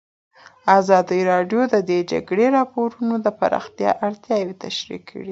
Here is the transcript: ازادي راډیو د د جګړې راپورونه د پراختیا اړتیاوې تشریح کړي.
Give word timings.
ازادي 0.79 1.19
راډیو 1.31 1.61
د 1.73 1.75
د 1.89 1.91
جګړې 2.11 2.45
راپورونه 2.57 3.15
د 3.21 3.27
پراختیا 3.39 3.91
اړتیاوې 4.07 4.55
تشریح 4.63 5.01
کړي. 5.09 5.29